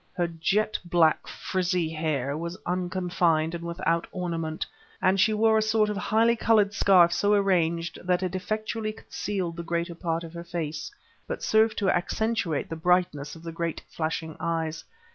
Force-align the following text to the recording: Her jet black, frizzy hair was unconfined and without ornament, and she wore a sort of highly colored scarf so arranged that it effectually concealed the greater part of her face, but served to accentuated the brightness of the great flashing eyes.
Her 0.13 0.25
jet 0.27 0.79
black, 0.83 1.27
frizzy 1.27 1.87
hair 1.89 2.35
was 2.35 2.57
unconfined 2.65 3.53
and 3.53 3.63
without 3.63 4.07
ornament, 4.11 4.65
and 4.99 5.19
she 5.19 5.31
wore 5.31 5.59
a 5.59 5.61
sort 5.61 5.91
of 5.91 5.95
highly 5.97 6.35
colored 6.35 6.73
scarf 6.73 7.13
so 7.13 7.33
arranged 7.33 7.99
that 8.03 8.23
it 8.23 8.33
effectually 8.33 8.93
concealed 8.93 9.57
the 9.57 9.63
greater 9.63 9.93
part 9.93 10.23
of 10.23 10.33
her 10.33 10.43
face, 10.43 10.89
but 11.27 11.43
served 11.43 11.77
to 11.77 11.89
accentuated 11.91 12.69
the 12.71 12.75
brightness 12.77 13.35
of 13.35 13.43
the 13.43 13.51
great 13.51 13.83
flashing 13.91 14.35
eyes. 14.39 14.83